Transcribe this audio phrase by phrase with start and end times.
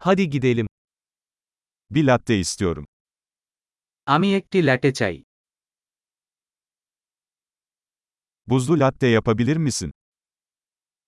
[0.00, 0.66] Hadi gidelim.
[1.90, 2.84] Bir latte istiyorum.
[4.06, 5.16] আমি একটি ল্যাটে চাই
[8.48, 9.90] Buzlu latte yapabilir misin?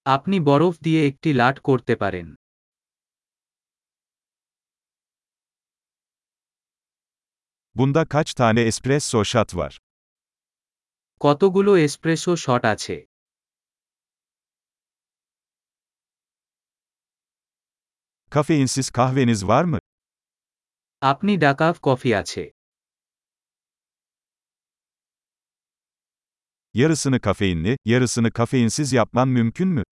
[0.06, 2.26] আপনি বরফ দিয়ে একটি লাট করতে পারেন
[7.77, 9.72] Bunda kaç tane espresso shot var?
[11.20, 12.96] কতগুলো এসপ্রেসো শট আছে
[18.29, 19.79] Kafeinsiz kahveniz var mı?
[21.01, 22.43] আপনি ডাকাফ কফি আছে
[26.74, 29.83] Yarısını kafeinli, yarısını kafeinsiz yapman mümkün mü?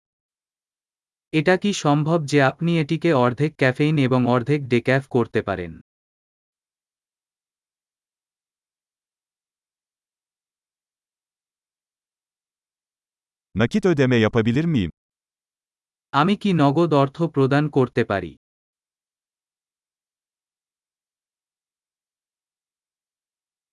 [1.39, 5.71] এটা কি সম্ভব যে আপনি এটিকে অর্ধেক ক্যাফেইন এবং অর্ধেক ডেক্যাফ করতে পারেন
[13.55, 14.91] Nakit ödeme yapabilir miyim?
[16.13, 18.31] আমি কি নগদ অর্থ প্রদান করতে পারি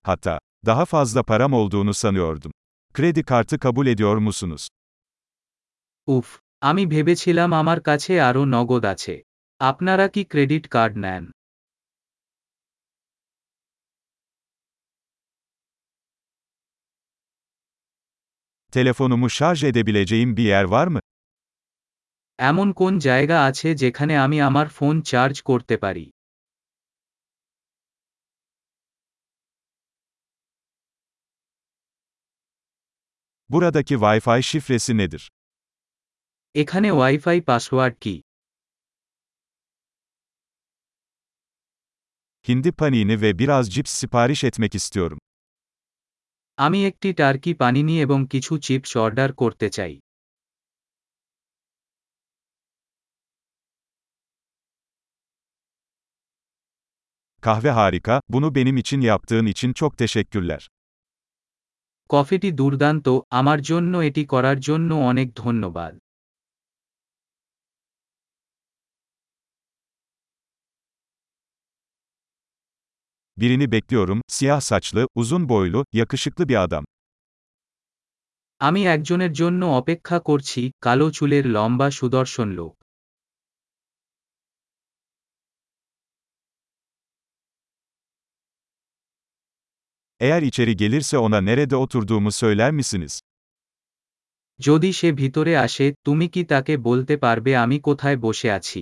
[0.05, 2.51] Hatta, daha fazla param olduğunu sanıyordum.
[2.95, 4.67] Kredi kartı kabul ediyor musunuz?
[6.07, 6.27] উফ
[6.61, 9.15] আমি ভেবেছিলাম আমার কাছে আরও নগদ আছে
[9.61, 11.23] আপনারা কি ক্রেডিট কার্ড নেন
[18.73, 20.99] Telefonumu şarj edebileceğim bir yer var mı?
[22.38, 26.06] এমন কোন জায়গা আছে যেখানে আমি আমার ফোন চার্জ করতে পারি
[33.50, 35.22] Buradaki Wi-Fi şifresi nedir?
[36.54, 38.14] এখানে ওয়াইফাই পাসওয়ার্ড কি
[42.46, 45.18] Hindi panini ve biraz cips sipariş etmek istiyorum.
[46.58, 49.94] আমি একটি টার্কি পানিনি এবং কিছু চিপস অর্ডার করতে চাই
[57.45, 60.67] Kahve harika, bunu benim için yaptığın için çok teşekkürler.
[62.09, 63.07] কফিটি দুর্দান্ত
[63.39, 65.93] আমার জন্য এটি করার জন্য অনেক ধন্যবাদ
[73.37, 76.83] Birini bekliyorum, siyah saçlı, uzun boylu, yakışıklı bir adam.
[78.61, 82.73] আমি একজনের জন্য অপেক্ষা করছি কালো চুলের লম্বা সুদর্শন লোক
[90.19, 93.21] Eğer içeri gelirse ona nerede oturduğumu söyler misiniz?
[94.59, 98.81] যদি সে ভিতরে আসে তুমি কি তাকে বলতে পারবে আমি কোথায় বসে আছি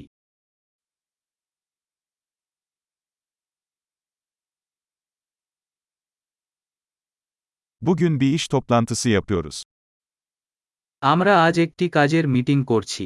[7.82, 9.64] Bugün bir iş toplantısı yapıyoruz.
[11.02, 13.06] আমরা আজ একটি কাজের মিটিং করছি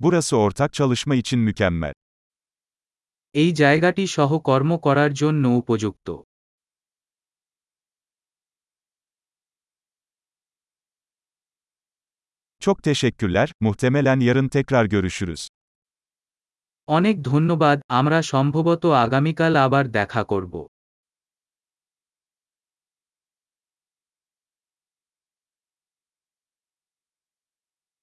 [0.00, 1.92] Burası ortak çalışma için mükemmel.
[3.35, 6.07] এই জায়গাটি সহ কর্ম করার জন্য উপযুক্ত
[12.61, 15.41] Çok teşekkürler, muhtemelen yarın tekrar görüşürüz.
[16.87, 20.53] অনেক ধন্যবাদ আমরা সম্ভবত আগামীকাল আবার দেখা করব